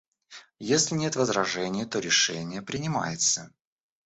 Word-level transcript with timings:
Если 0.57 0.95
нет 0.95 1.15
возражений, 1.15 1.85
то 1.85 1.99
решение 1.99 2.63
принимается. 2.63 3.51